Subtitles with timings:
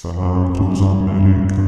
[0.00, 1.60] Santos Americanos.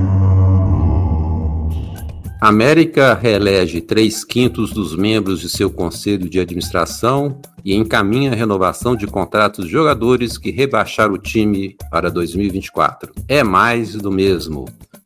[2.41, 8.97] América reelege três quintos dos membros de seu conselho de administração e encaminha a renovação
[8.97, 13.13] de contratos de jogadores que rebaixaram o time para 2024.
[13.29, 14.65] É mais do mesmo.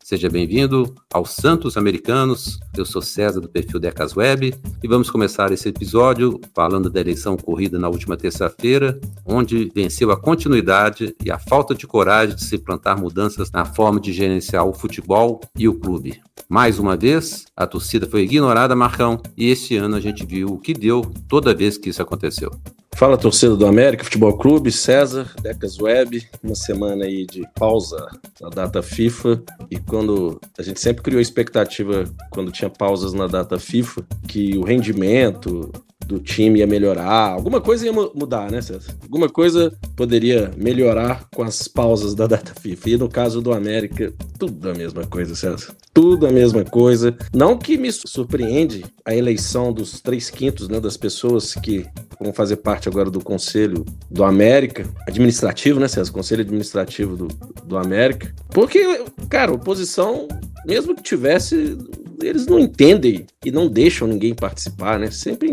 [0.09, 2.61] Seja bem-vindo aos Santos Americanos.
[2.77, 7.35] Eu sou César do perfil Decas Web e vamos começar esse episódio falando da eleição
[7.35, 12.57] ocorrida na última terça-feira, onde venceu a continuidade e a falta de coragem de se
[12.57, 16.23] plantar mudanças na forma de gerenciar o futebol e o clube.
[16.49, 20.59] Mais uma vez, a torcida foi ignorada, Marcão, e este ano a gente viu o
[20.61, 22.53] que deu toda vez que isso aconteceu.
[22.97, 28.09] Fala torcida do América Futebol Clube, César, Decas Web, uma semana aí de pausa
[28.41, 29.43] na data FIFA.
[29.71, 34.65] E quando a gente sempre criou expectativa quando tinha pausas na data FIFA que o
[34.65, 35.71] rendimento
[36.07, 38.97] do time ia melhorar, alguma coisa ia mudar, né, César?
[39.03, 42.91] Alguma coisa poderia melhorar com as pausas da data FIFA.
[42.91, 45.75] E no caso do América, tudo a mesma coisa, César.
[45.93, 47.17] Tudo a mesma coisa.
[47.35, 51.87] Não que me surpreende a eleição dos três quintos né, das pessoas que
[52.21, 56.13] vão fazer parte agora do Conselho do América, administrativo, né, César?
[56.13, 57.29] Conselho Administrativo do,
[57.65, 58.33] do América.
[58.51, 60.29] Porque, cara, oposição,
[60.67, 61.77] mesmo que tivesse,
[62.23, 65.11] eles não entendem e não deixam ninguém participar, né?
[65.11, 65.51] Sempre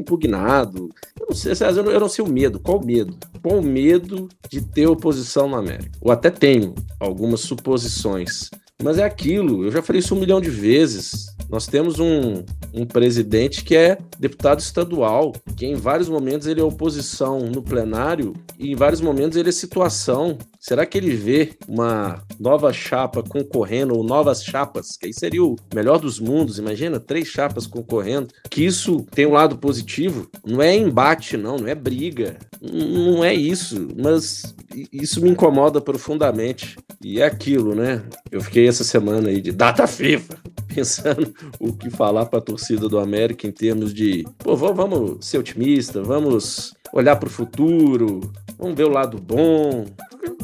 [1.19, 2.59] Eu não sei, eu não, eu não sei o medo.
[2.59, 3.17] Qual o medo?
[3.41, 5.97] Qual o medo de ter oposição na América?
[6.01, 8.49] Ou até tenho algumas suposições.
[8.83, 11.33] Mas é aquilo, eu já falei isso um milhão de vezes.
[11.49, 16.63] Nós temos um, um presidente que é deputado estadual, que em vários momentos ele é
[16.63, 20.37] oposição no plenário e em vários momentos ele é situação.
[20.59, 25.55] Será que ele vê uma nova chapa concorrendo, ou novas chapas, que aí seria o
[25.75, 26.57] melhor dos mundos?
[26.57, 28.29] Imagina, três chapas concorrendo.
[28.49, 30.29] Que isso tem um lado positivo.
[30.45, 32.37] Não é embate, não, não é briga.
[32.61, 33.89] Não é isso.
[34.01, 34.55] Mas
[34.91, 36.77] isso me incomoda profundamente.
[37.03, 38.01] E é aquilo, né?
[38.31, 40.37] Eu fiquei essa semana aí de data FIFA,
[40.73, 45.37] pensando o que falar para a torcida do América em termos de, pô, vamos ser
[45.37, 48.19] otimista, vamos olhar para o futuro,
[48.57, 49.85] vamos ver o lado bom.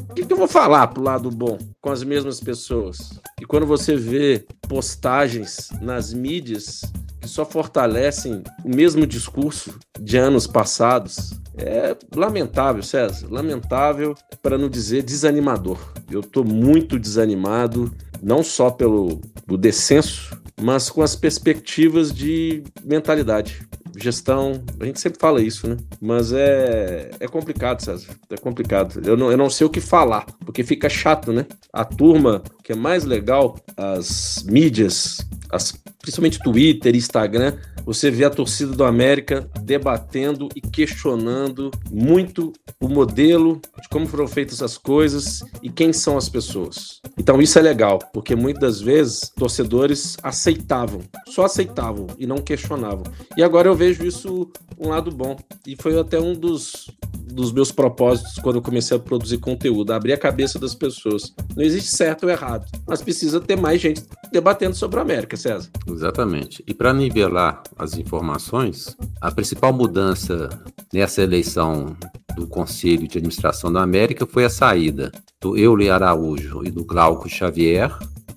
[0.09, 3.19] O que, que eu vou falar pro lado bom com as mesmas pessoas?
[3.39, 6.81] E quando você vê postagens nas mídias
[7.21, 13.27] que só fortalecem o mesmo discurso de anos passados, é lamentável, César.
[13.29, 15.77] Lamentável, para não dizer desanimador.
[16.09, 19.19] Eu estou muito desanimado, não só pelo
[19.57, 25.77] descenso, mas com as perspectivas de mentalidade gestão, a gente sempre fala isso, né?
[26.01, 28.07] Mas é, é complicado, César.
[28.29, 29.01] É complicado.
[29.05, 31.45] Eu não, eu não sei o que falar, porque fica chato, né?
[31.71, 35.19] A turma que é mais legal, as mídias,
[35.51, 37.55] as, principalmente Twitter, Instagram,
[37.85, 44.27] você vê a torcida do América debatendo e questionando muito o modelo de como foram
[44.27, 47.01] feitas as coisas e quem são as pessoas.
[47.17, 53.03] Então isso é legal, porque muitas vezes torcedores aceitavam, só aceitavam e não questionavam.
[53.35, 55.37] E agora eu vejo isso um lado bom.
[55.67, 56.89] E foi até um dos
[57.33, 61.33] dos meus propósitos quando eu comecei a produzir conteúdo, abrir a cabeça das pessoas.
[61.55, 65.69] Não existe certo ou errado, mas precisa ter mais gente debatendo sobre a América, César.
[65.87, 66.63] Exatamente.
[66.67, 70.49] E para nivelar as informações, a principal mudança
[70.93, 71.95] nessa eleição
[72.35, 75.11] do Conselho de Administração da América foi a saída
[75.41, 77.91] do Euler Araújo e do Glauco Xavier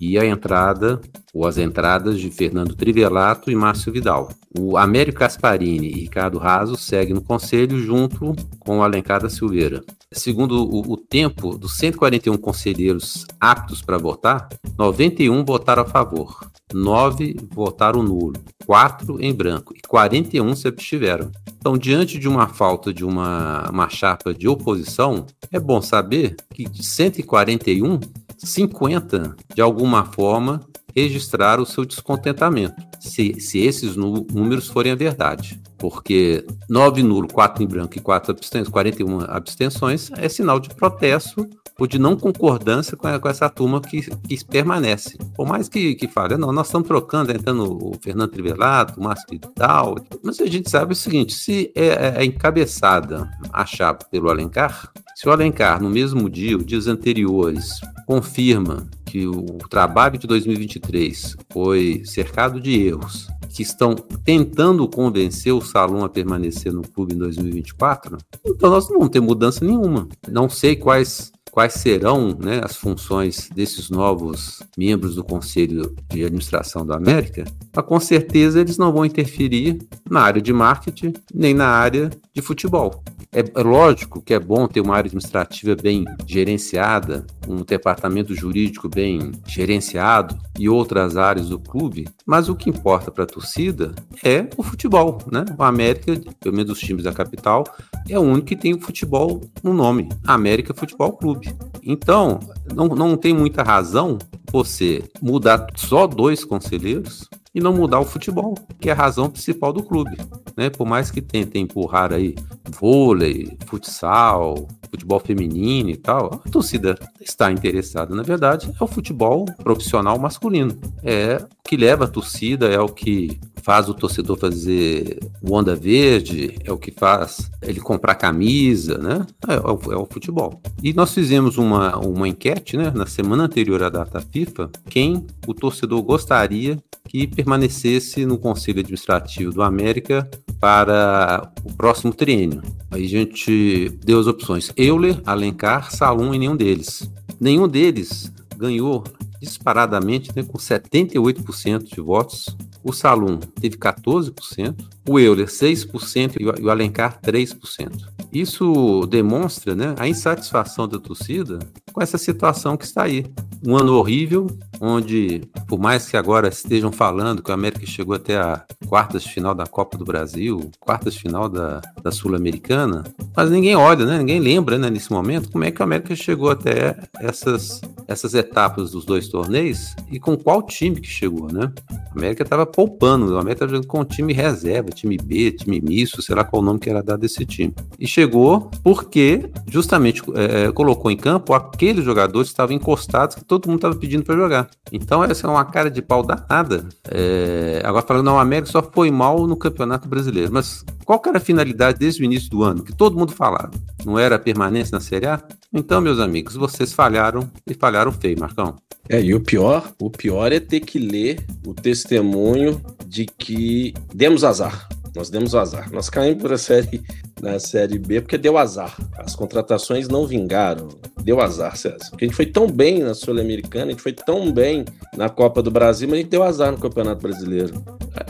[0.09, 0.99] e a entrada
[1.33, 4.29] ou as entradas de Fernando Trivelato e Márcio Vidal.
[4.57, 9.83] O Américo Casparini e Ricardo Raso seguem no conselho junto com o Alencar da Silveira.
[10.11, 14.47] Segundo o, o tempo dos 141 conselheiros aptos para votar,
[14.77, 18.33] 91 votaram a favor, 9 votaram nulo,
[18.67, 21.31] 4 em branco e 41 se abstiveram.
[21.57, 26.65] Então, diante de uma falta de uma, uma chapa de oposição, é bom saber que
[26.65, 27.99] de 141,
[28.43, 30.59] 50, de alguma forma,
[30.95, 35.61] registraram o seu descontentamento, se, se esses números forem a verdade.
[35.77, 41.49] Porque 9 nulo, 4 em branco e 4 abstenções, 41 abstenções, é sinal de protesto
[41.79, 45.17] ou de não concordância com, com essa turma que, que permanece.
[45.35, 49.25] Por mais que, que fale, não, nós estamos trocando, entrando o Fernando Trivelato, o Márcio
[49.29, 54.91] Vidal, mas a gente sabe o seguinte, se é, é encabeçada a chapa pelo Alencar,
[55.15, 61.37] se o Alencar, no mesmo dia, ou dias anteriores, confirma que o trabalho de 2023
[61.51, 67.19] foi cercado de erros, que estão tentando convencer o Salom a permanecer no clube em
[67.19, 70.07] 2024, então nós não vamos ter mudança nenhuma.
[70.27, 76.83] Não sei quais quais serão né, as funções desses novos membros do Conselho de Administração
[76.83, 79.77] da América, mas com certeza eles não vão interferir
[80.09, 83.03] na área de marketing nem na área de futebol.
[83.33, 88.87] É, é, lógico que é bom ter uma área administrativa bem gerenciada, um departamento jurídico
[88.87, 93.93] bem gerenciado e outras áreas do clube, mas o que importa para a torcida
[94.23, 95.43] é o futebol, né?
[95.57, 97.63] O América, pelo menos os times da capital,
[98.07, 101.51] é o único que tem o futebol no nome, América Futebol Clube.
[101.81, 102.39] Então,
[102.73, 104.19] não, não tem muita razão
[104.51, 109.71] você mudar só dois conselheiros e não mudar o futebol, que é a razão principal
[109.71, 110.17] do clube.
[110.57, 110.69] Né?
[110.69, 112.35] Por mais que tentem empurrar aí
[112.79, 118.15] vôlei, futsal, futebol feminino e tal, a torcida está interessada.
[118.15, 120.79] Na verdade, é o futebol profissional masculino.
[121.03, 125.75] É o que leva a torcida, é o que faz o torcedor fazer o onda
[125.75, 129.25] verde, é o que faz ele comprar camisa, né?
[129.47, 130.61] É, é, o, é, o, futebol.
[130.81, 135.53] E nós fizemos uma, uma enquete, né, na semana anterior à data FIFA, quem o
[135.53, 136.77] torcedor gostaria
[137.07, 140.29] que permanecesse no Conselho Administrativo do América
[140.59, 142.61] para o próximo triênio.
[142.91, 147.09] Aí a gente deu as opções: Euler, Alencar, Salum e nenhum deles.
[147.39, 149.03] Nenhum deles ganhou
[149.41, 152.55] disparadamente né, com 78% de votos.
[152.83, 154.75] O Salum teve 14%,
[155.07, 158.13] o Euler 6% e o Alencar 3%.
[158.31, 161.59] Isso demonstra né, a insatisfação da torcida
[161.93, 163.25] com essa situação que está aí.
[163.65, 164.47] Um ano horrível,
[164.81, 169.29] onde, por mais que agora estejam falando que o América chegou até a quartas de
[169.29, 173.03] final da Copa do Brasil, quartas de final da, da Sul-Americana,
[173.35, 176.51] mas ninguém olha, né, ninguém lembra né, nesse momento como é que o América chegou
[176.51, 181.51] até essas, essas etapas dos dois torneios e com qual time que chegou.
[181.51, 181.71] Né?
[181.89, 186.21] A América estava poupando, o América estava jogando com time reserva, time B, time misto,
[186.21, 187.73] sei lá qual o nome que era dado desse time.
[187.97, 191.53] E chegou porque justamente é, colocou em campo
[191.83, 194.69] aqueles jogadores que estavam encostados que todo mundo estava pedindo para jogar.
[194.91, 196.87] Então essa é uma cara de pau danada.
[197.09, 200.51] É, agora falando, não, o América só foi mal no Campeonato Brasileiro.
[200.51, 202.83] Mas qual era a finalidade desde o início do ano?
[202.83, 203.71] Que todo mundo falava.
[204.05, 205.41] Não era a permanência na Série A?
[205.73, 208.75] Então, meus amigos, vocês falharam e falharam feio, Marcão.
[209.09, 214.43] É, e o pior, o pior é ter que ler o testemunho de que demos
[214.43, 214.87] azar.
[215.15, 215.91] Nós demos azar.
[215.91, 217.01] Nós caímos para a série,
[217.41, 218.97] na série B porque deu azar.
[219.17, 220.89] As contratações não vingaram.
[221.23, 222.09] Deu azar, César.
[222.09, 225.61] Porque a gente foi tão bem na Sul-Americana, a gente foi tão bem na Copa
[225.61, 227.83] do Brasil, mas a gente deu azar no Campeonato Brasileiro.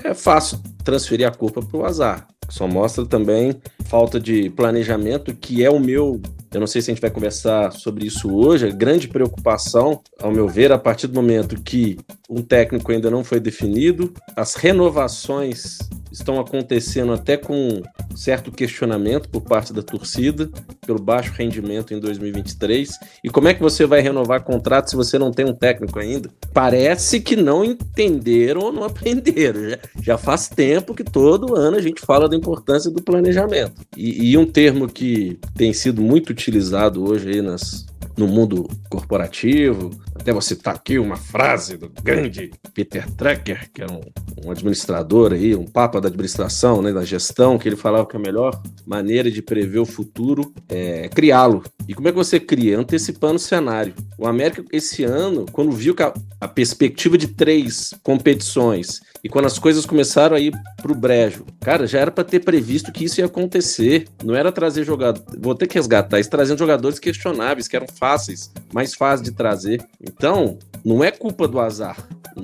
[0.03, 2.27] É fácil transferir a culpa para o azar.
[2.50, 6.21] Só mostra também falta de planejamento, que é o meu.
[6.54, 8.68] Eu não sei se a gente vai conversar sobre isso hoje.
[8.68, 11.98] A grande preocupação, ao meu ver, a partir do momento que
[12.30, 15.80] um técnico ainda não foi definido, as renovações
[16.12, 17.82] estão acontecendo até com
[18.16, 20.50] certo questionamento por parte da torcida
[20.86, 22.92] pelo baixo rendimento em 2023.
[23.24, 26.30] E como é que você vai renovar contrato se você não tem um técnico ainda?
[26.54, 29.62] Parece que não entenderam ou não aprenderam.
[30.02, 33.82] Já, faz tempo que todo ano a gente fala da importância do planejamento.
[33.98, 37.86] E, e um termo que tem sido muito utilizado hoje aí nas,
[38.18, 39.90] no mundo corporativo.
[40.13, 44.01] Até vou citar aqui uma frase do grande Peter Trecker, que é um,
[44.45, 48.19] um administrador aí, um papa da administração, né, da gestão, que ele falava que a
[48.19, 51.63] melhor maneira de prever o futuro é criá-lo.
[51.88, 52.78] E como é que você cria?
[52.78, 53.94] Antecipando o cenário.
[54.18, 59.46] O América, esse ano, quando viu que a, a perspectiva de três competições e quando
[59.46, 63.22] as coisas começaram a ir pro brejo, cara, já era para ter previsto que isso
[63.22, 64.06] ia acontecer.
[64.22, 65.24] Não era trazer jogador.
[65.40, 69.81] Vou ter que resgatar isso, trazendo jogadores questionáveis, que eram fáceis, mais fáceis de trazer.
[70.02, 71.96] Então, não é culpa do azar.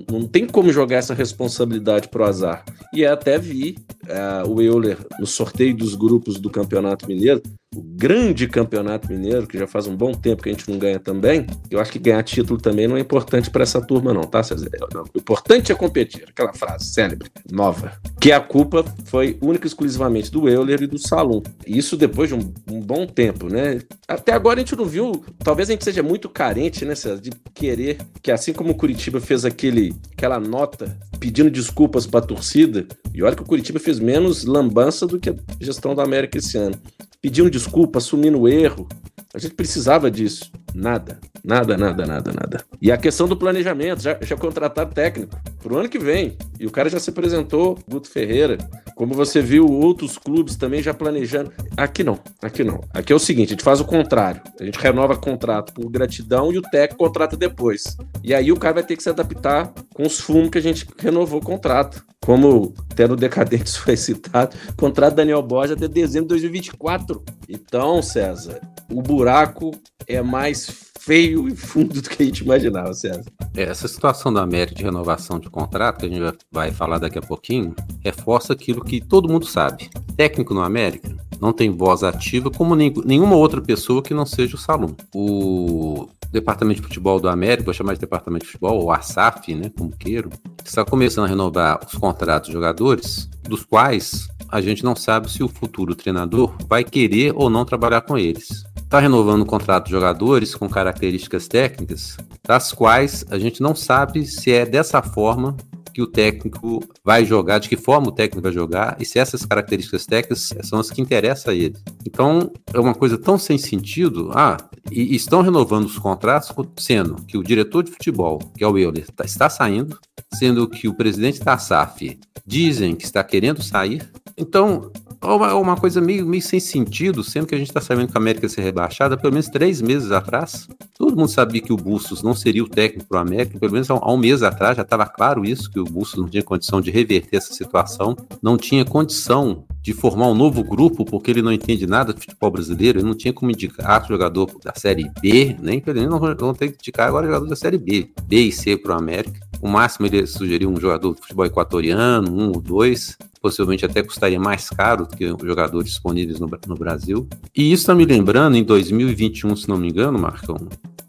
[0.09, 2.63] Não tem como jogar essa responsabilidade pro azar.
[2.93, 3.75] E até vi
[4.05, 7.41] uh, o Euler no sorteio dos grupos do Campeonato Mineiro
[7.75, 10.99] o grande campeonato mineiro, que já faz um bom tempo que a gente não ganha
[10.99, 14.41] também, eu acho que ganhar título também não é importante para essa turma, não, tá,
[14.41, 14.69] César?
[15.13, 17.93] O importante é competir, aquela frase célebre, nova.
[18.19, 21.43] Que a culpa foi única e exclusivamente do Euler e do Salum.
[21.65, 23.79] Isso depois de um, um, bom tempo, né?
[24.07, 27.29] Até agora a gente não viu, talvez a gente seja muito carente, né, César, de
[27.53, 32.87] querer que, assim como o Curitiba fez aquele, aquela nota pedindo desculpas para a torcida,
[33.13, 36.57] e olha que o Curitiba fez menos lambança do que a gestão da América esse
[36.57, 36.79] ano
[37.21, 38.87] pedindo desculpa, assumindo o erro.
[39.33, 40.51] A gente precisava disso.
[40.73, 42.63] Nada, nada, nada, nada, nada.
[42.81, 46.37] E a questão do planejamento, já, já contrataram técnico para o ano que vem.
[46.59, 48.57] E o cara já se apresentou, Guto Ferreira.
[48.95, 51.51] Como você viu, outros clubes também já planejando.
[51.77, 52.81] Aqui não, aqui não.
[52.93, 54.41] Aqui é o seguinte: a gente faz o contrário.
[54.59, 57.97] A gente renova contrato por gratidão e o técnico contrata depois.
[58.23, 60.87] E aí o cara vai ter que se adaptar com os fumos que a gente
[60.97, 62.03] renovou o contrato.
[62.25, 67.08] Como até no Decadentes foi citado, contrato Daniel Borges até dezembro de 2024.
[67.47, 68.59] Então, César,
[68.91, 69.71] o buraco
[70.07, 73.23] é mais feio e fundo do que a gente imaginava, César.
[73.55, 77.17] É, essa situação da América de renovação de contrato, que a gente vai falar daqui
[77.17, 77.73] a pouquinho,
[78.03, 79.89] reforça aquilo que todo mundo sabe.
[80.15, 84.59] Técnico no América não tem voz ativa, como nenhuma outra pessoa que não seja o
[84.59, 84.93] Salum.
[85.15, 89.71] O Departamento de Futebol do América, vou chamar de Departamento de Futebol, ou ASAF, né,
[89.75, 90.29] como queiro,
[90.63, 95.43] está começando a renovar os contratos de jogadores, dos quais a gente não sabe se
[95.43, 98.63] o futuro treinador vai querer ou não trabalhar com eles.
[98.77, 104.25] Está renovando o contrato de jogadores com características técnicas, das quais a gente não sabe
[104.25, 105.55] se é dessa forma
[105.93, 109.45] que o técnico vai jogar, de que forma o técnico vai jogar e se essas
[109.45, 111.75] características técnicas são as que interessam a ele.
[112.05, 114.31] Então, é uma coisa tão sem sentido.
[114.33, 114.57] Ah,
[114.91, 119.07] e estão renovando os contratos, sendo que o diretor de futebol, que é o Euler,
[119.11, 119.99] tá, está saindo,
[120.33, 124.09] sendo que o presidente da SAF dizem que está querendo sair.
[124.37, 128.11] Então, é uma, uma coisa meio, meio sem sentido, sendo que a gente está sabendo
[128.11, 130.67] que a América ia ser rebaixada pelo menos três meses atrás.
[130.97, 133.95] Todo mundo sabia que o Bustos não seria o técnico para América, pelo menos há,
[133.95, 136.89] há um mês atrás já estava claro isso, que o Bustos não tinha condição de
[136.89, 141.87] reverter essa situação, não tinha condição de formar um novo grupo, porque ele não entende
[141.87, 145.99] nada de futebol brasileiro, ele não tinha como indicar jogador da Série B, nem pelo
[145.99, 148.95] menos não vão ter que indicar agora jogador da Série B, B e C para
[148.95, 149.39] o América.
[149.61, 154.39] O máximo ele sugeriu um jogador de futebol equatoriano, um ou dois, possivelmente até custaria
[154.39, 157.27] mais caro do que jogadores disponíveis no, no Brasil.
[157.55, 160.57] E isso está me lembrando, em 2021, se não me engano, Marcão,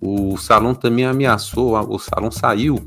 [0.00, 2.80] o Salão também ameaçou, o Salão saiu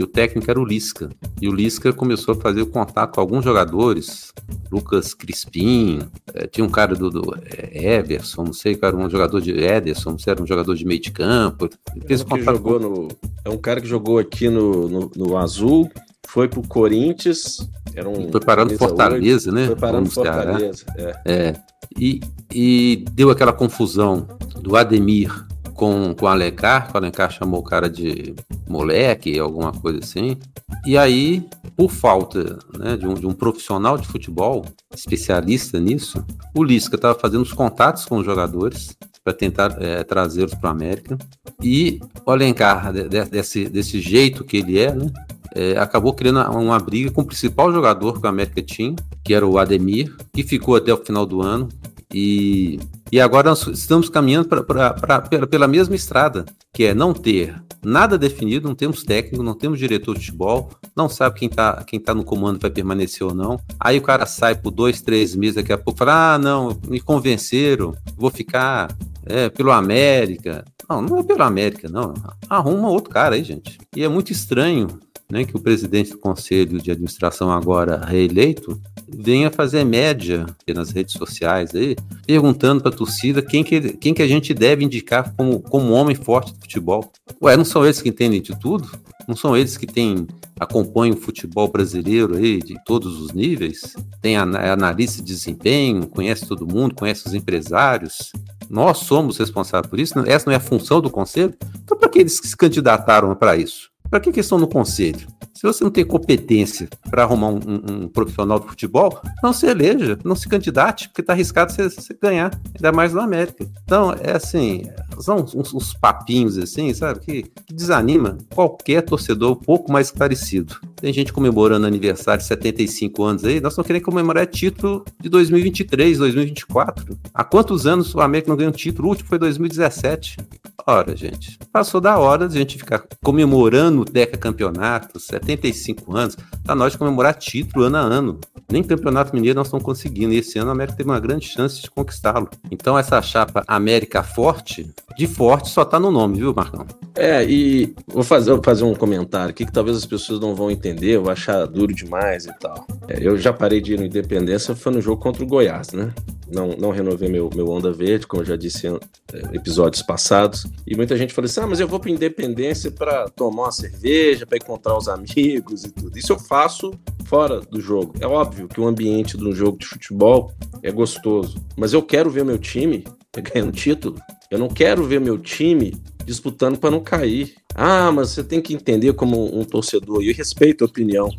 [0.00, 1.10] e o técnico era o Lisca.
[1.42, 4.32] E o Lisca começou a fazer o contato com alguns jogadores,
[4.72, 5.98] Lucas Crispim,
[6.32, 10.12] é, tinha um cara do, do é, Everson, não sei, era um jogador de Ederson,
[10.12, 11.68] não sei, era um jogador de meio de campo.
[12.06, 12.88] Fez é, contato jogou com...
[12.88, 13.08] no,
[13.44, 15.90] é um cara que jogou aqui no, no, no Azul,
[16.26, 18.32] foi pro Corinthians, era um.
[18.32, 19.66] Foi parando Fortaleza, 8, né?
[19.66, 21.14] Foi parando Fortaleza, é.
[21.26, 21.54] é.
[21.94, 24.26] E, e deu aquela confusão
[24.62, 25.46] do Ademir
[25.80, 28.34] com, com o Alencar, o Alencar chamou o cara de
[28.68, 30.36] moleque, alguma coisa assim.
[30.84, 36.22] E aí, por falta né, de, um, de um profissional de futebol, especialista nisso,
[36.54, 38.94] o Lisca estava fazendo os contatos com os jogadores
[39.24, 41.16] para tentar é, trazê-los para a América.
[41.62, 45.10] E o Alencar, de, desse, desse jeito que ele é, né,
[45.54, 48.94] é, acabou criando uma briga com o principal jogador que a América tinha,
[49.24, 51.70] que era o Ademir, que ficou até o final do ano.
[52.12, 52.78] E
[53.12, 57.12] e agora nós estamos caminhando pra, pra, pra, pela, pela mesma estrada, que é não
[57.12, 61.82] ter nada definido, não temos técnico, não temos diretor de futebol, não sabe quem está
[61.84, 63.58] quem tá no comando vai permanecer ou não.
[63.78, 67.00] Aí o cara sai por dois, três meses, daqui a pouco fala: ah, não, me
[67.00, 68.94] convenceram, vou ficar
[69.26, 70.64] é, pelo América.
[70.88, 72.14] Não, não é pelo América, não.
[72.48, 73.78] Arruma outro cara aí, gente.
[73.94, 74.88] E é muito estranho
[75.30, 81.14] né, que o presidente do conselho de administração agora reeleito venha fazer média nas redes
[81.14, 81.96] sociais aí,
[82.26, 86.14] perguntando para a torcida quem que, quem que a gente deve indicar como, como homem
[86.14, 87.10] forte do futebol.
[87.42, 88.90] Ué, não são eles que entendem de tudo?
[89.26, 90.26] Não são eles que têm,
[90.58, 93.94] acompanham o futebol brasileiro aí de todos os níveis?
[94.20, 98.32] Tem analista de desempenho, conhece todo mundo, conhece os empresários.
[98.68, 100.18] Nós somos responsáveis por isso?
[100.26, 101.54] Essa não é a função do conselho?
[101.82, 103.90] Então, para que eles se candidataram para isso?
[104.10, 105.28] Para que, que estão no conselho?
[105.54, 110.18] Se você não tem competência para arrumar um, um, profissional de futebol, não se eleja,
[110.24, 113.68] não se candidate, porque está arriscado você, você, ganhar, ainda mais no América.
[113.84, 114.84] Então, é assim,
[115.20, 120.76] são uns, uns papinhos assim, sabe, que, que, desanima qualquer torcedor um pouco mais esclarecido.
[120.96, 126.18] Tem gente comemorando aniversário de 75 anos aí, nós não queremos comemorar título de 2023,
[126.18, 127.18] 2024.
[127.34, 129.08] Há quantos anos o América não ganhou um título?
[129.08, 130.38] O último foi 2017.
[130.86, 136.36] Ora, gente, passou da hora de a gente ficar comemorando o Deca Campeonato, 75 anos,
[136.64, 138.40] tá nós comemorar título ano a ano.
[138.70, 141.82] Nem Campeonato Mineiro nós estamos conseguindo, e esse ano a América teve uma grande chance
[141.82, 142.48] de conquistá-lo.
[142.70, 146.86] Então essa chapa América Forte, de forte só tá no nome, viu, Marcão?
[147.14, 150.70] É, e vou fazer, vou fazer um comentário aqui que talvez as pessoas não vão
[150.70, 152.86] entender, vou achar duro demais e tal.
[153.08, 156.12] É, eu já parei de ir no Independência, foi no jogo contra o Goiás, né?
[156.52, 158.98] Não, não renovei meu, meu Onda Verde, como eu já disse em
[159.32, 160.66] é, episódios passados.
[160.86, 164.46] E muita gente falou assim: ah, mas eu vou para Independência para tomar uma cerveja,
[164.46, 166.18] para encontrar os amigos e tudo.
[166.18, 166.92] Isso eu faço
[167.26, 168.14] fora do jogo.
[168.20, 170.52] É óbvio que o ambiente de um jogo de futebol
[170.82, 174.20] é gostoso, mas eu quero ver meu time ganhando título.
[174.50, 177.54] Eu não quero ver meu time disputando para não cair.
[177.72, 181.30] Ah, mas você tem que entender como um torcedor, e eu respeito a opinião.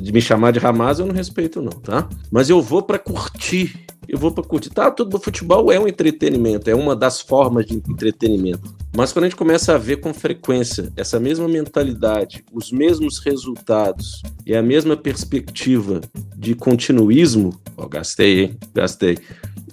[0.00, 2.06] De me chamar de Ramaz, eu não respeito, não, tá?
[2.30, 3.86] Mas eu vou para curtir.
[4.06, 4.70] Eu vou para curtir.
[4.70, 8.76] Tá, tudo futebol é um entretenimento, é uma das formas de entretenimento.
[8.94, 14.22] Mas quando a gente começa a ver com frequência essa mesma mentalidade, os mesmos resultados
[14.44, 16.02] e a mesma perspectiva
[16.36, 18.56] de continuismo, ó, gastei, hein?
[18.74, 19.18] Gastei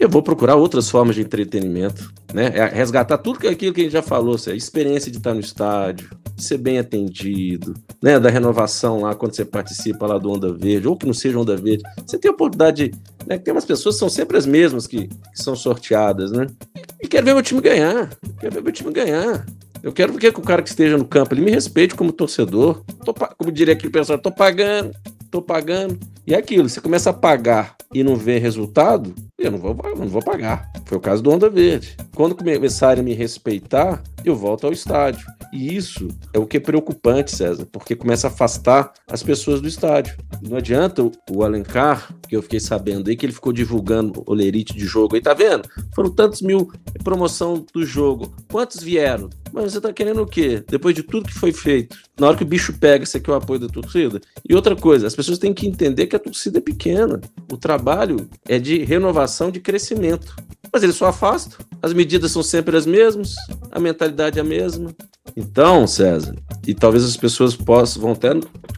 [0.03, 2.51] eu vou procurar outras formas de entretenimento, né?
[2.53, 6.09] É resgatar tudo aquilo que a gente já falou, a experiência de estar no estádio,
[6.35, 8.19] de ser bem atendido, né?
[8.19, 11.55] Da renovação lá, quando você participa lá do Onda Verde, ou que não seja Onda
[11.55, 12.91] Verde, você tem a oportunidade,
[13.25, 13.37] né?
[13.37, 16.47] Tem umas pessoas que são sempre as mesmas que, que são sorteadas, né?
[17.01, 19.45] E quero ver meu time ganhar, quero ver meu time ganhar.
[19.81, 22.81] Eu quero que o cara que esteja no campo ele me respeite como torcedor.
[23.03, 24.93] Tô, como diria aquele pessoal, tô pagando,
[25.33, 25.99] tô pagando.
[26.27, 30.07] E é aquilo, você começa a pagar e não vê resultado, eu não vou, não
[30.07, 30.71] vou pagar.
[30.85, 31.97] Foi o caso do Onda Verde.
[32.15, 35.25] Quando começarem a me respeitar, eu volto ao estádio.
[35.51, 39.67] E isso é o que é preocupante, César, porque começa a afastar as pessoas do
[39.67, 40.15] estádio.
[40.41, 44.73] Não adianta o Alencar, que eu fiquei sabendo aí, que ele ficou divulgando o lerite
[44.73, 45.67] de jogo aí, tá vendo?
[45.93, 46.71] Foram tantos mil
[47.03, 48.33] promoção do jogo.
[48.51, 49.29] Quantos vieram?
[49.51, 50.63] Mas você tá querendo o quê?
[50.67, 51.95] Depois de tudo que foi feito.
[52.19, 54.19] Na hora que o bicho pega, você quer o apoio da torcida?
[54.47, 57.19] E outra coisa, as pessoas têm que entender que a torcida é pequena.
[57.51, 60.35] O trabalho é de renovação, de crescimento.
[60.71, 61.57] Mas ele só afasta.
[61.81, 63.35] As medidas são sempre as mesmas,
[63.71, 64.93] a mentalidade é a mesma.
[65.35, 66.35] Então, César,
[66.67, 68.29] e talvez as pessoas possam, vão até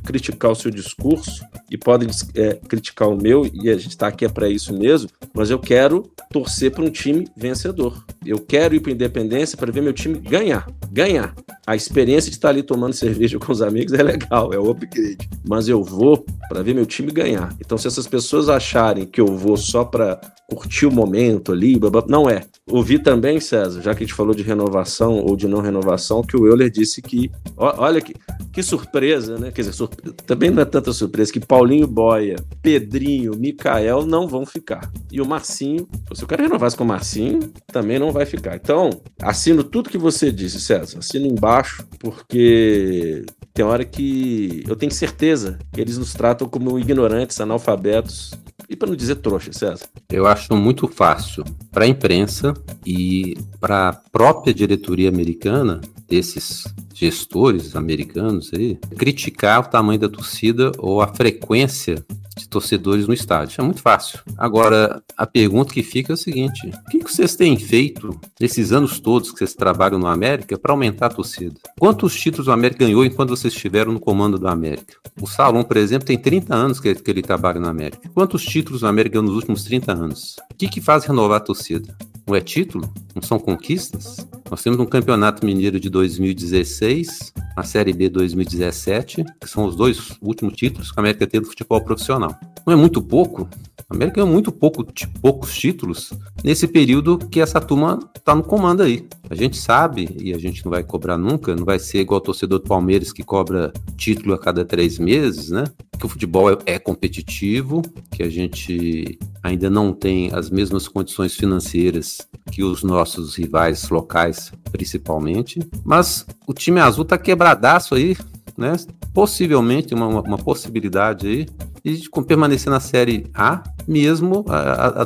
[0.05, 4.25] criticar o seu discurso e podem é, criticar o meu, e a gente está aqui
[4.25, 8.05] é para isso mesmo, mas eu quero torcer para um time vencedor.
[8.25, 10.67] Eu quero ir para Independência para ver meu time ganhar.
[10.91, 11.33] Ganhar.
[11.67, 15.29] A experiência de estar ali tomando cerveja com os amigos é legal, é o upgrade.
[15.47, 17.53] Mas eu vou para ver meu time ganhar.
[17.59, 20.19] Então, se essas pessoas acharem que eu vou só para
[20.49, 22.43] curtir o momento ali, blá, blá, não é.
[22.69, 26.37] Ouvi também, César, já que a gente falou de renovação ou de não renovação, que
[26.37, 28.13] o Euler disse que, olha que,
[28.51, 29.51] que surpresa, né?
[29.51, 29.94] Quer dizer, surpresa,
[30.25, 34.91] também não é tanta surpresa que Paulinho Boia, Pedrinho, Mikael não vão ficar.
[35.11, 38.55] E o Marcinho, se eu quero renovar com o Marcinho, também não vai ficar.
[38.55, 38.89] Então,
[39.21, 40.99] assino tudo que você disse, César.
[40.99, 47.39] Assino embaixo, porque tem hora que eu tenho certeza que eles nos tratam como ignorantes,
[47.39, 48.31] analfabetos
[48.69, 49.85] e para não dizer trouxa, César.
[50.11, 52.53] Eu acho muito fácil para a imprensa
[52.85, 60.71] e para a própria diretoria americana desses gestores americanos aí criticar o tamanho da torcida
[60.77, 62.05] ou a frequência
[62.37, 63.61] de torcedores no estádio.
[63.61, 64.19] É muito fácil.
[64.37, 68.99] Agora, a pergunta que fica é a seguinte: o que vocês têm feito nesses anos
[68.99, 71.55] todos que vocês trabalham no América para aumentar a torcida?
[71.79, 74.97] Quantos títulos o América ganhou enquanto vocês estiveram no comando do América?
[75.19, 78.09] O Salom, por exemplo, tem 30 anos que, ele trabalha no América.
[78.13, 80.35] Quantos títulos o América ganhou nos últimos 30 anos?
[80.51, 81.95] O que, que faz renovar a torcida?
[82.27, 82.91] Não é título?
[83.13, 84.25] Não são conquistas?
[84.49, 90.17] Nós temos um Campeonato Mineiro de 2016, a Série B 2017, que são os dois
[90.21, 92.35] últimos títulos que a América tem do futebol profissional.
[92.65, 93.47] Não é muito pouco?
[93.87, 94.83] A América ganhou muito pouco,
[95.21, 96.11] poucos títulos
[96.43, 99.07] nesse período que essa turma está no comando aí.
[99.29, 102.23] A gente sabe, e a gente não vai cobrar nunca, não vai ser igual o
[102.23, 105.65] torcedor do Palmeiras que cobra título a cada três meses, né?
[105.99, 111.35] Que o futebol é, é competitivo, que a gente ainda não tem as mesmas condições
[111.35, 115.59] financeiras que os nossos rivais locais, principalmente.
[115.83, 118.17] Mas o time azul tá quebradaço aí,
[118.57, 118.73] né?
[119.13, 121.45] Possivelmente, uma, uma possibilidade aí
[121.93, 124.43] de permanecer na Série A, mesmo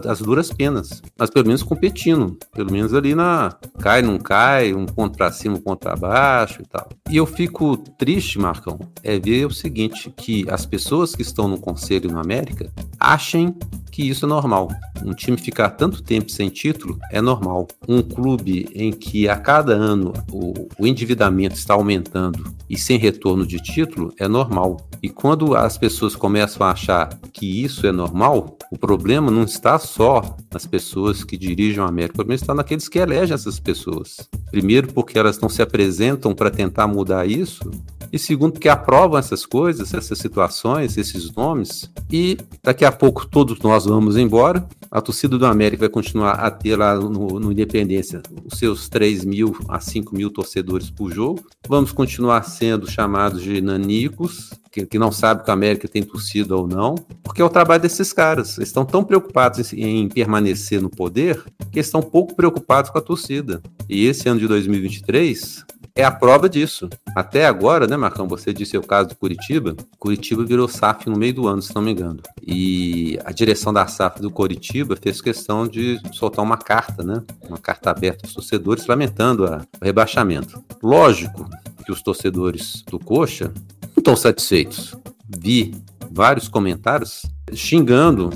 [0.08, 1.02] as duras penas.
[1.18, 2.38] Mas pelo menos competindo.
[2.54, 6.62] Pelo menos ali na cai, não cai, um ponto para cima, um ponto para baixo
[6.62, 6.88] e tal.
[7.10, 11.60] E eu fico triste, Marcão, é ver o seguinte, que as pessoas que estão no
[11.60, 13.56] Conselho no América achem
[13.92, 14.70] que isso é normal.
[15.04, 17.68] Um time ficar tanto tempo sem título é normal.
[17.88, 23.46] Um clube em que a cada ano o, o endividamento está aumentando e sem retorno
[23.46, 24.78] de título é normal.
[25.02, 29.80] E quando as pessoas começam a achar que isso é normal, o problema não está
[29.80, 34.30] só nas pessoas que dirigem a América, o problema está naqueles que elegem essas pessoas.
[34.52, 37.70] Primeiro, porque elas não se apresentam para tentar mudar isso,
[38.12, 43.60] e segundo, porque aprovam essas coisas, essas situações, esses nomes, e daqui a pouco todos
[43.60, 44.68] nós vamos embora.
[44.92, 49.24] A torcida do América vai continuar a ter lá no, no Independência os seus 3
[49.24, 51.44] mil a 5 mil torcedores por jogo.
[51.68, 56.56] Vamos continuar sendo chamados de nanicos, que, que não sabe que a América tem torcida
[56.56, 58.58] ou não, porque é o trabalho desses caras.
[58.58, 63.02] Eles estão tão preocupados em, em permanecer no poder que estão pouco preocupados com a
[63.02, 63.62] torcida.
[63.88, 65.66] E esse ano de 2023
[66.00, 66.90] é a prova disso.
[67.14, 68.26] Até agora, né, Marcão?
[68.30, 69.76] Você disse o caso do Curitiba.
[69.98, 72.22] Curitiba virou SAF no meio do ano, se não me engano.
[72.42, 77.22] E a direção da SAF do Curitiba fez questão de soltar uma carta, né?
[77.48, 80.64] Uma carta aberta aos torcedores lamentando a, o rebaixamento.
[80.82, 81.50] Lógico
[81.86, 84.96] que os torcedores do Coxa não estão satisfeitos.
[85.28, 85.76] Vi
[86.10, 87.24] vários comentários
[87.56, 88.32] xingando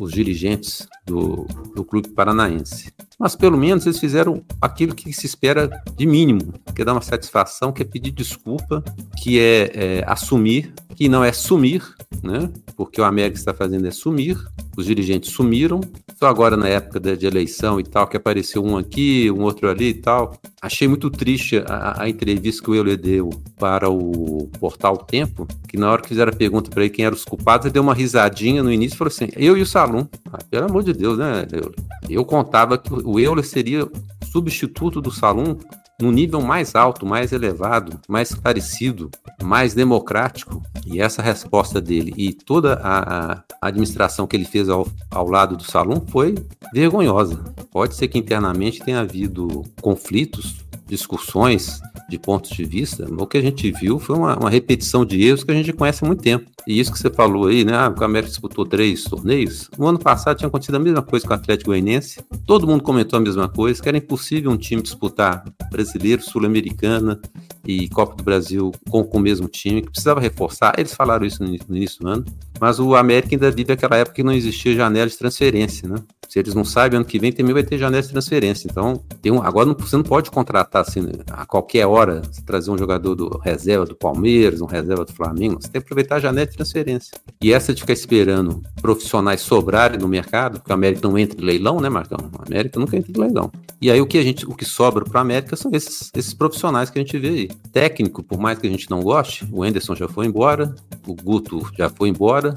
[0.00, 2.92] os dirigentes do, do clube paranaense.
[3.18, 7.02] Mas pelo menos eles fizeram aquilo que se espera de mínimo, que é dar uma
[7.02, 8.82] satisfação, que é pedir desculpa,
[9.22, 11.82] que é, é assumir que não é sumir,
[12.22, 12.50] né?
[12.74, 14.36] Porque o América está fazendo é sumir,
[14.76, 15.80] os dirigentes sumiram,
[16.18, 19.68] só agora na época de, de eleição e tal, que apareceu um aqui, um outro
[19.68, 20.34] ali e tal.
[20.60, 23.28] Achei muito triste a, a entrevista que o Euler deu
[23.58, 27.14] para o portal Tempo, que na hora que fizeram a pergunta para ele quem eram
[27.16, 30.06] os culpados, ele deu uma risadinha no início falou assim: eu e o Salum.
[30.32, 31.74] Ah, pelo amor de Deus, né, Euler?
[32.08, 33.88] Eu contava que o Euler seria
[34.30, 35.56] substituto do Salum
[36.00, 39.10] num nível mais alto, mais elevado, mais esclarecido,
[39.42, 40.62] mais democrático.
[40.86, 45.56] E essa resposta dele e toda a, a administração que ele fez ao, ao lado
[45.56, 46.34] do Salom foi
[46.72, 47.42] vergonhosa.
[47.72, 53.42] Pode ser que internamente tenha havido conflitos, discussões de pontos de vista, o que a
[53.42, 56.48] gente viu foi uma, uma, repetição de erros que a gente conhece há muito tempo.
[56.66, 57.74] E isso que você falou aí, né?
[57.74, 59.68] Ah, o América disputou três torneios.
[59.76, 62.20] No ano passado tinha acontecido a mesma coisa com o Atlético Goianiense.
[62.46, 67.20] Todo mundo comentou a mesma coisa, que era impossível um time disputar brasileiro, sul-americana
[67.66, 70.74] e Copa do Brasil com, com o mesmo time, que precisava reforçar.
[70.78, 72.24] Eles falaram isso no, no início do ano.
[72.60, 75.96] Mas o América ainda vive aquela época que não existia janela de transferência, né?
[76.28, 78.68] Se eles não sabem, ano que vem também vai ter janela de transferência.
[78.70, 83.14] Então, um, agora não, você não pode contratar assim, a qualquer hora, trazer um jogador
[83.14, 85.60] do reserva do Palmeiras, um reserva do Flamengo.
[85.60, 87.16] Você tem que aproveitar a janela de transferência.
[87.40, 91.44] E essa de ficar esperando profissionais sobrarem no mercado, porque a América não entra em
[91.44, 92.18] leilão, né, Marcão?
[92.38, 93.50] A América nunca entra em leilão.
[93.80, 96.34] E aí o que a gente, o que sobra para a América são esses, esses
[96.34, 97.50] profissionais que a gente vê aí.
[97.72, 100.74] Técnico, por mais que a gente não goste, o Anderson já foi embora,
[101.06, 102.54] o Guto já foi embora,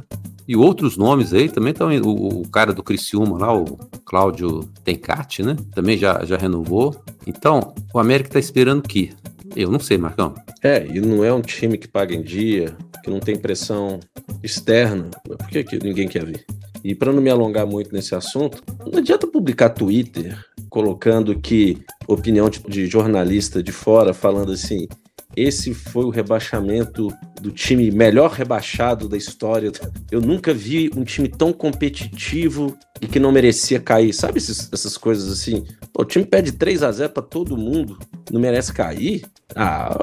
[0.50, 1.90] e outros nomes aí também estão.
[2.02, 5.56] O, o, cara do Criciúma lá, o Cláudio Tencati, né?
[5.76, 6.96] Também já, já renovou.
[7.28, 9.12] Então, o América está esperando que?
[9.56, 10.34] Eu não sei, Marcão.
[10.64, 14.00] É, e não é um time que paga em dia, que não tem pressão
[14.42, 15.12] externa.
[15.24, 16.44] Por que, que ninguém quer ver?
[16.84, 20.36] E para não me alongar muito nesse assunto, não adianta publicar Twitter
[20.70, 21.78] colocando que
[22.14, 24.88] opinião de, de jornalista de fora falando assim:
[25.36, 27.08] esse foi o rebaixamento
[27.40, 29.72] do time melhor rebaixado da história.
[30.12, 34.12] Eu nunca vi um time tão competitivo e que não merecia cair.
[34.14, 35.66] Sabe esses, essas coisas assim?
[35.94, 37.98] Pô, o time pede 3 a 0 para todo mundo,
[38.32, 39.24] não merece cair?
[39.56, 39.98] Ah,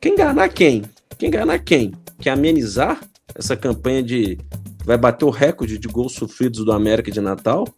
[0.00, 0.82] quem enganar quem?
[1.18, 1.92] Quem enganar quem?
[2.18, 3.00] Quer amenizar
[3.34, 4.38] essa campanha de
[4.84, 7.68] vai bater o recorde de gols sofridos do América de Natal,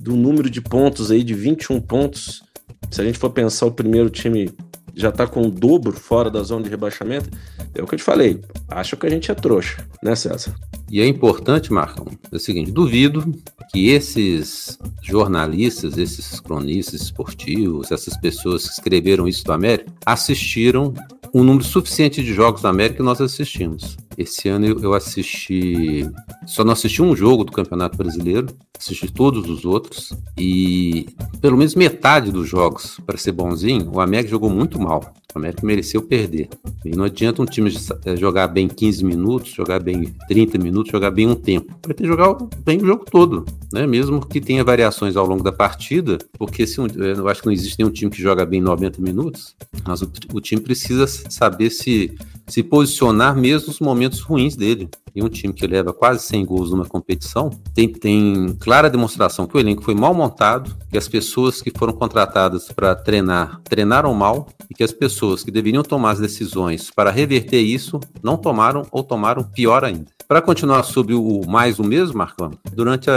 [0.00, 2.42] do número de pontos aí de 21 pontos.
[2.90, 4.50] Se a gente for pensar o primeiro time
[4.94, 7.30] já tá com o dobro fora da zona de rebaixamento,
[7.74, 8.40] é o que eu te falei.
[8.68, 10.54] Acho que a gente é trouxa, né, César?
[10.90, 13.32] E é importante, Marcão, é o seguinte: duvido
[13.70, 20.94] que esses jornalistas, esses cronistas esportivos, essas pessoas que escreveram isso do América, assistiram
[21.34, 23.96] um número suficiente de jogos da América que nós assistimos.
[24.16, 26.08] Esse ano eu assisti,
[26.46, 31.06] só não assisti um jogo do Campeonato Brasileiro, assisti todos os outros e
[31.40, 35.12] pelo menos metade dos jogos, para ser bonzinho, o América jogou muito mal.
[35.34, 36.48] O América mereceu perder.
[36.84, 37.70] E não adianta um time
[38.04, 41.72] eh, jogar bem 15 minutos, jogar bem 30 minutos, jogar bem um tempo.
[41.86, 43.86] Vai ter que jogar bem o jogo todo, né?
[43.86, 47.46] Mesmo que tenha variações ao longo da partida, porque se um, eh, eu acho que
[47.46, 51.70] não existe nenhum time que joga bem 90 minutos, mas o, o time precisa saber
[51.70, 52.14] se
[52.48, 54.88] se posicionar mesmo nos momentos ruins dele.
[55.14, 59.56] E um time que leva quase 100 gols numa competição tem, tem clara demonstração que
[59.56, 64.48] o elenco foi mal montado, que as pessoas que foram contratadas para treinar treinaram mal
[64.70, 69.02] e que as pessoas que deveriam tomar as decisões para reverter isso não tomaram ou
[69.02, 70.18] tomaram pior ainda.
[70.28, 73.08] Para continuar sobre o mais o mesmo, Marcão, durante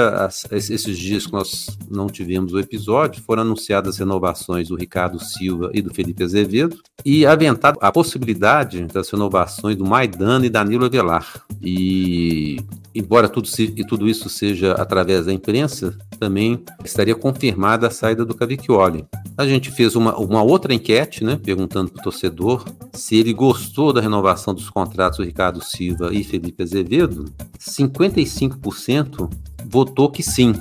[0.50, 5.82] esses dias que nós não tivemos o episódio, foram anunciadas renovações do Ricardo Silva e
[5.82, 11.44] do Felipe Azevedo e aventado a possibilidade das renovações do Maidana e Danilo Avelar.
[11.62, 12.58] E
[12.94, 18.36] embora tudo, e tudo isso seja através da imprensa, também estaria confirmada a saída do
[18.36, 19.06] Cavicchioli.
[19.38, 23.94] A gente fez uma, uma outra enquete, né, perguntando para o torcedor se ele gostou
[23.94, 27.26] da renovação dos contratos do Ricardo Silva e Felipe Azevedo.
[27.60, 29.32] 55%
[29.66, 30.54] votou que sim,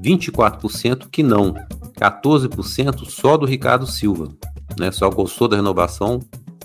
[0.00, 1.54] 24% que não,
[1.98, 4.28] 14% só do Ricardo Silva,
[4.78, 6.20] né, só gostou da renovação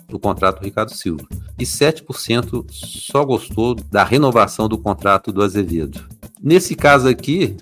[0.07, 1.27] do contrato do Ricardo Silva.
[1.57, 5.99] E 7% só gostou da renovação do contrato do Azevedo.
[6.41, 7.55] Nesse caso aqui,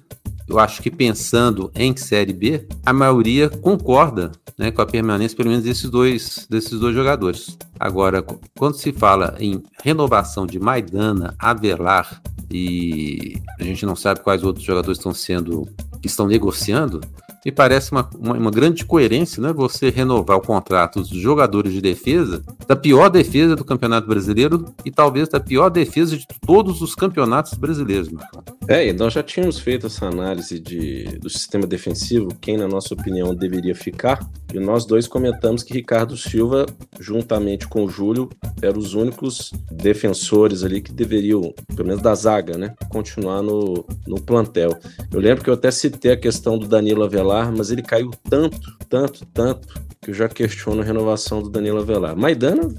[0.48, 5.50] eu acho que pensando em Série B, a maioria concorda né, com a permanência, pelo
[5.50, 7.58] menos, desses dois, desses dois jogadores.
[7.80, 8.22] Agora,
[8.58, 14.66] quando se fala em renovação de Maidana, Avelar e a gente não sabe quais outros
[14.66, 15.68] jogadores estão sendo,
[16.02, 17.00] que estão negociando,
[17.46, 19.52] me parece uma, uma, uma, grande coerência, né?
[19.52, 24.92] Você renovar o contrato dos jogadores de defesa, da pior defesa do Campeonato Brasileiro e
[24.92, 28.44] talvez da pior defesa de todos os campeonatos brasileiros, Marcão.
[28.68, 32.94] É, e nós já tínhamos feito essa análise de, do sistema defensivo, quem, na nossa
[32.94, 34.20] opinião, deveria ficar,
[34.54, 36.66] e nós dois comentamos que Ricardo Silva,
[37.00, 38.30] juntamente com o Júlio,
[38.62, 44.22] eram os únicos defensores ali que deveriam, pelo menos da zaga, né, continuar no, no
[44.22, 44.78] plantel.
[45.12, 48.78] Eu lembro que eu até citei a questão do Danilo Avelar, mas ele caiu tanto,
[48.88, 49.68] tanto, tanto,
[50.00, 52.16] que eu já questiono a renovação do Danilo Avelar.
[52.16, 52.70] Maidana,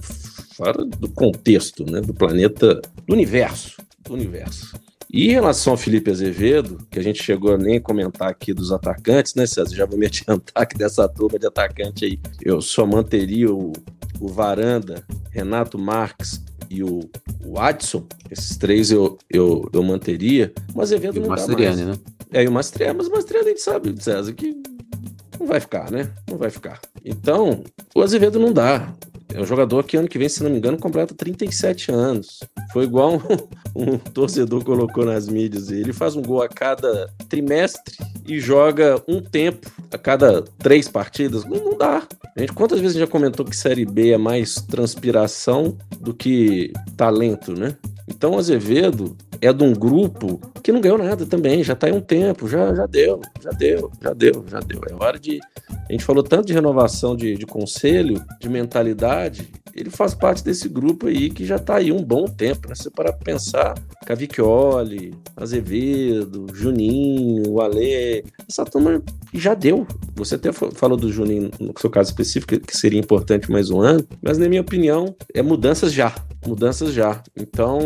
[0.55, 4.73] fora do contexto, né, do planeta, do universo, do universo.
[5.13, 8.73] E em relação ao Felipe Azevedo, que a gente chegou a nem comentar aqui dos
[8.73, 9.77] atacantes, né, César?
[9.77, 13.73] Já vou me adiantar que dessa turma de atacante aí, eu só manteria o,
[14.19, 17.01] o Varanda, Renato Marques e o,
[17.45, 18.07] o Adson.
[18.31, 20.51] Esses três eu, eu, eu manteria.
[20.75, 21.99] O Azevedo e não o Mastriani, né?
[22.33, 24.57] É, e o Mastriani, mas o Mastriani a gente sabe, César, que
[25.39, 26.11] não vai ficar, né?
[26.27, 26.81] Não vai ficar.
[27.05, 27.63] Então,
[27.95, 28.95] o Azevedo não dá.
[29.35, 32.41] É um jogador que ano que vem, se não me engano, completa 37 anos.
[32.73, 33.21] Foi igual um,
[33.95, 35.71] um torcedor colocou nas mídias.
[35.71, 41.45] Ele faz um gol a cada trimestre e joga um tempo a cada três partidas.
[41.45, 42.07] Não, não dá.
[42.37, 46.13] A gente, quantas vezes a gente já comentou que Série B é mais transpiração do
[46.13, 47.77] que talento, né?
[48.09, 52.01] Então, Azevedo é de um grupo que não ganhou nada também, já está em um
[52.01, 54.81] tempo, já, já deu, já deu, já deu, já deu.
[54.89, 55.41] É hora de.
[55.69, 60.69] A gente falou tanto de renovação de, de conselho, de mentalidade, ele faz parte desse
[60.69, 62.75] grupo aí que já está aí um bom tempo, né?
[62.75, 63.75] Você para pensar,
[64.07, 69.87] Cavicchioli, Azevedo, Juninho, o Alê, essa turma já deu.
[70.15, 74.07] Você até falou do Juninho no seu caso específico, que seria importante mais um ano,
[74.23, 76.15] mas na minha opinião, é mudanças já.
[76.47, 77.23] Mudanças já.
[77.37, 77.79] Então,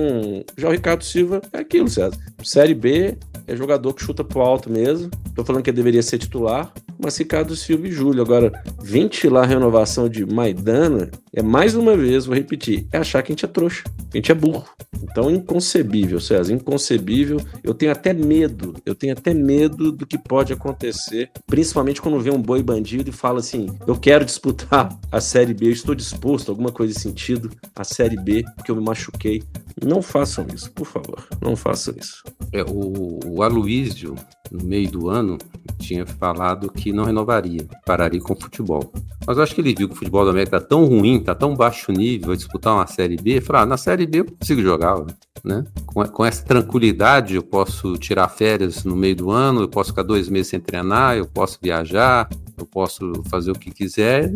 [0.56, 2.16] já o Ricardo Silva é aquilo, César.
[2.42, 5.10] Série B é jogador que chuta pro alto mesmo.
[5.34, 8.22] Tô falando que deveria ser titular, mas Ricardo Silva e Júlio.
[8.22, 13.30] Agora, ventilar a renovação de Maidana é mais uma vez, vou repetir, é achar que
[13.30, 14.64] a gente é trouxa, a gente é burro.
[15.02, 17.38] Então, inconcebível, César, inconcebível.
[17.62, 22.30] Eu tenho até medo, eu tenho até medo do que pode acontecer, principalmente quando vê
[22.30, 26.48] um boi bandido e fala assim: eu quero disputar a Série B, eu estou disposto,
[26.50, 29.42] alguma coisa de sentido, a Série B, porque eu me machuquei.
[29.84, 32.24] Não façam isso, por favor, não façam isso.
[32.50, 34.14] É, o, o Aloísio,
[34.50, 35.36] no meio do ano,
[35.78, 38.90] tinha falado que não renovaria, pararia com o futebol.
[39.26, 41.34] Mas eu acho que ele viu que o futebol da América tá tão ruim, tá
[41.34, 44.62] tão baixo nível, vai disputar uma Série B, falou, ah, na Série B eu consigo
[44.62, 44.96] jogar,
[45.44, 45.64] né?
[45.84, 50.02] Com, com, essa tranquilidade eu posso tirar férias no meio do ano, eu posso ficar
[50.02, 54.32] dois meses sem treinar, eu posso viajar, eu posso fazer o que quiser,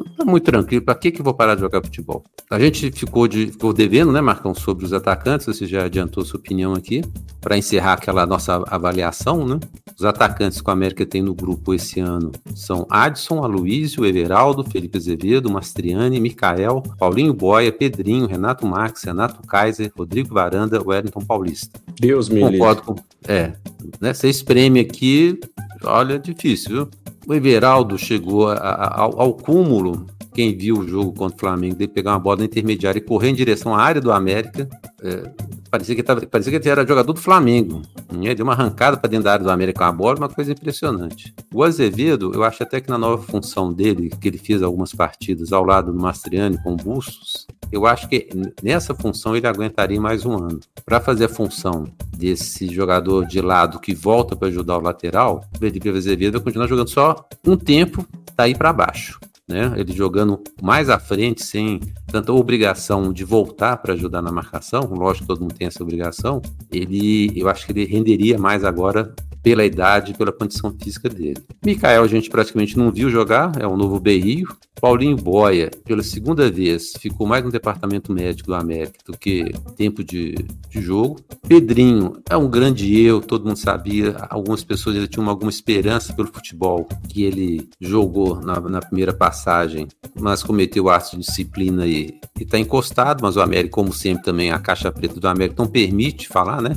[0.00, 0.84] tá muito tranquilo.
[0.84, 2.24] Para que que eu vou parar de jogar futebol?
[2.50, 5.46] A gente ficou, de, ficou devendo, né, Marcão, sobre os atacantes.
[5.46, 7.02] Você já adiantou sua opinião aqui.
[7.40, 9.58] Para encerrar aquela nossa avaliação, né?
[9.98, 14.96] Os atacantes que a América tem no grupo esse ano são Adson, Aloysio, Everaldo, Felipe
[14.96, 21.80] Azevedo, Mastriani, Micael, Paulinho Boia, Pedrinho, Renato Marques, Renato Kaiser, Rodrigo Varanda, Wellington Paulista.
[22.00, 22.96] Deus me Concordo com.
[23.26, 23.52] É,
[24.00, 24.14] né?
[24.14, 25.38] Você espreme aqui,
[25.84, 26.88] olha, difícil, viu?
[27.26, 30.06] O Everaldo chegou a, a, ao, ao, cúmulo.
[30.34, 33.34] Quem viu o jogo contra o Flamengo, de pegar uma bola intermediária e correr em
[33.34, 34.68] direção à área do América.
[35.02, 35.30] É,
[35.72, 37.80] parecia, que tava, parecia que ele era jogador do Flamengo.
[38.12, 38.34] Né?
[38.34, 41.34] Deu uma arrancada para dentro da área do América com a bola, uma coisa impressionante.
[41.52, 45.50] O Azevedo, eu acho até que na nova função dele, que ele fez algumas partidas
[45.50, 48.28] ao lado do Mastriani com Bustos, eu acho que
[48.62, 50.60] nessa função ele aguentaria mais um ano.
[50.84, 55.58] Para fazer a função desse jogador de lado que volta para ajudar o lateral, o
[55.58, 58.06] Felipe Azevedo vai continuar jogando só um tempo,
[58.36, 59.18] daí para baixo.
[59.52, 59.70] Né?
[59.76, 65.24] Ele jogando mais à frente, sem tanta obrigação de voltar para ajudar na marcação, lógico
[65.24, 69.64] que todo mundo tem essa obrigação, ele, eu acho que ele renderia mais agora pela
[69.64, 71.42] idade, pela condição física dele.
[71.64, 74.48] Mikael a gente praticamente não viu jogar, é um novo berrio.
[74.80, 80.02] Paulinho Boia, pela segunda vez, ficou mais no departamento médico do América do que tempo
[80.02, 80.34] de,
[80.68, 81.20] de jogo.
[81.46, 86.32] Pedrinho é um grande eu, todo mundo sabia, algumas pessoas já tinham alguma esperança pelo
[86.32, 89.86] futebol que ele jogou na, na primeira passagem,
[90.18, 94.58] mas cometeu atos de disciplina e está encostado, mas o América, como sempre, também a
[94.58, 96.76] caixa preta do América não permite falar, né?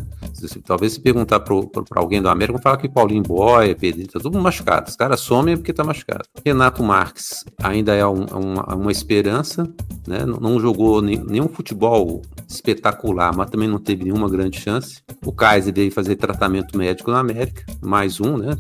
[0.66, 1.56] Talvez se perguntar para
[1.96, 4.90] alguém do América, vão falar que Paulinho Boia, Pedro, tá tudo machucado.
[4.90, 6.24] Os caras somem porque tá machucado.
[6.46, 9.64] Renato Marques ainda é um, uma, uma, esperança,
[10.08, 10.26] né?
[10.26, 15.02] Não, não jogou nenhum futebol espetacular, mas também não teve nenhuma grande chance.
[15.26, 18.58] O Kaiser veio fazer tratamento médico na América, mais um, né?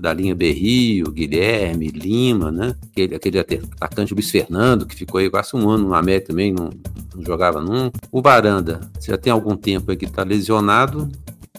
[0.00, 2.74] Da linha Berrio, Guilherme, Lima, né?
[2.90, 6.70] Aquele, aquele atacante Luiz Fernando, que ficou aí quase um ano na América também, não,
[7.14, 7.98] não jogava nunca.
[8.12, 11.10] O Varanda, já tem algum tempo aí que tá lesionado,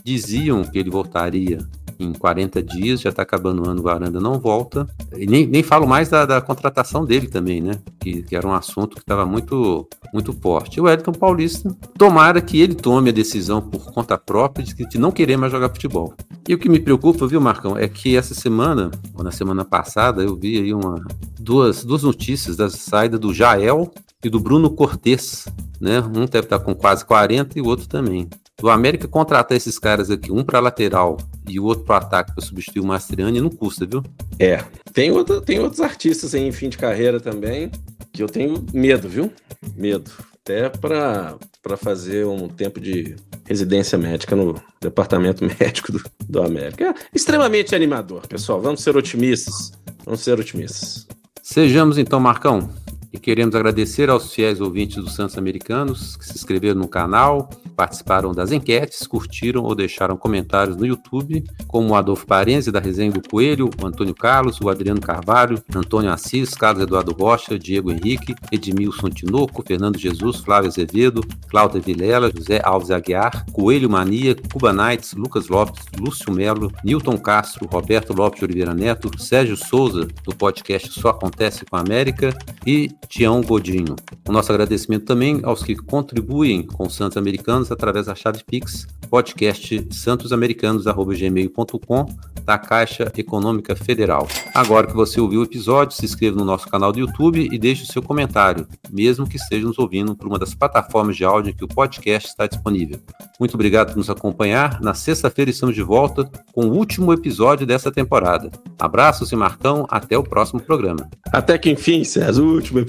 [0.04, 1.60] diziam que ele voltaria
[2.00, 4.88] em 40 dias, já está acabando o ano, o Varanda não volta.
[5.18, 7.74] E nem, nem falo mais da, da contratação dele também, né?
[8.00, 10.80] Que, que era um assunto que estava muito, muito forte.
[10.80, 15.12] O Wellington Paulista, tomara que ele tome a decisão por conta própria de, de não
[15.12, 16.14] querer mais jogar futebol.
[16.48, 20.24] E o que me preocupa, viu, Marcão, é que essa semana, ou na semana passada,
[20.24, 21.04] eu vi aí uma,
[21.38, 23.92] duas, duas notícias da saída do Jael
[24.24, 25.48] e do Bruno Cortes,
[25.82, 26.00] né?
[26.00, 28.30] Um deve estar com quase 40 e o outro também.
[28.62, 31.18] O América contratar esses caras aqui, um para lateral
[31.48, 34.04] e o outro para ataque para substituir o Mastriani, não custa, viu?
[34.38, 34.64] É.
[34.94, 37.72] Tem, outro, tem outros artistas aí em fim de carreira também
[38.12, 39.32] que eu tenho medo, viu?
[39.76, 40.12] Medo.
[40.42, 41.38] Até para
[41.78, 46.86] fazer um tempo de residência médica no departamento médico do, do América.
[46.86, 48.62] É extremamente animador, pessoal.
[48.62, 49.72] Vamos ser otimistas.
[50.04, 51.08] Vamos ser otimistas.
[51.42, 52.70] Sejamos então, Marcão.
[53.12, 58.34] E queremos agradecer aos fiéis ouvintes dos Santos Americanos que se inscreveram no canal, participaram
[58.34, 63.28] das enquetes, curtiram ou deixaram comentários no YouTube, como o Adolfo Parenzi, da Resenha do
[63.28, 69.10] Coelho, o Antônio Carlos, o Adriano Carvalho, Antônio Assis, Carlos Eduardo Rocha, Diego Henrique, Edmilson
[69.10, 75.48] Tinoco, Fernando Jesus, Flávio Azevedo, Cláudia Vilela, José Alves Aguiar, Coelho Mania, Cuba Nights, Lucas
[75.48, 81.10] Lopes, Lúcio Melo, Newton Castro, Roberto Lopes de Oliveira Neto, Sérgio Souza, do podcast Só
[81.10, 83.96] Acontece com a América, e Tião Godinho.
[84.28, 88.88] O nosso agradecimento também aos que contribuem com os Santos Americanos através da chave Pix,
[89.10, 92.06] podcast santosamericanos.gmail.com
[92.46, 94.26] da Caixa Econômica Federal.
[94.54, 97.84] Agora que você ouviu o episódio, se inscreva no nosso canal do YouTube e deixe
[97.84, 101.56] o seu comentário, mesmo que esteja nos ouvindo por uma das plataformas de áudio em
[101.56, 103.00] que o podcast está disponível.
[103.40, 104.82] Muito obrigado por nos acompanhar.
[104.82, 108.50] Na sexta-feira estamos de volta com o último episódio dessa temporada.
[108.80, 111.08] Abraços e Martão, até o próximo programa.
[111.32, 112.89] Até que enfim, César, o último episódio.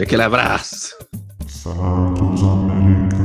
[0.00, 0.96] Aquele abraço.
[1.48, 3.19] Santos.